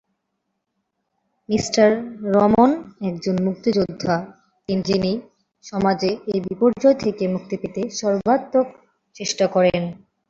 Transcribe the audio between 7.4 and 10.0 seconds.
পেতে সর্বাত্মক চেষ্টা করেন।